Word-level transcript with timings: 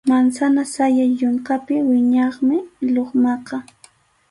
Mansana 0.09 0.63
sayay 0.73 1.11
yunkapi 1.19 1.75
wiñaqmi 1.89 2.57
lukmaqa. 2.93 3.57